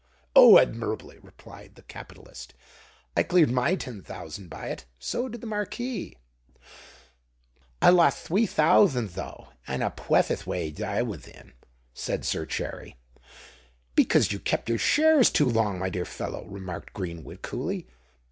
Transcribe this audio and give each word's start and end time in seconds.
"Oh! 0.35 0.57
admirably," 0.57 1.19
replied 1.21 1.75
the 1.75 1.83
capitalist. 1.83 2.55
"I 3.15 3.21
cleared 3.21 3.51
my 3.51 3.75
ten 3.75 4.01
thousand 4.01 4.49
by 4.49 4.69
it: 4.71 4.85
so 4.97 5.29
did 5.29 5.41
the 5.41 5.45
Marquis." 5.45 6.17
"But 6.55 6.61
I 7.87 7.89
lotht 7.91 8.15
thwee 8.25 8.47
thouthand, 8.47 9.09
though—and 9.11 9.83
a 9.83 9.91
pwethiouth 9.91 10.47
wage 10.47 10.81
I 10.81 11.03
wath 11.03 11.27
in," 11.27 11.53
said 11.93 12.25
Sir 12.25 12.47
Cherry. 12.47 12.97
"Because 13.93 14.31
you 14.31 14.39
kept 14.39 14.69
your 14.69 14.79
shares 14.79 15.29
too 15.29 15.45
long, 15.47 15.77
my 15.77 15.91
dear 15.91 16.05
fellow," 16.05 16.47
remarked 16.47 16.93
Greenwood 16.93 17.43
coolly. 17.43 17.85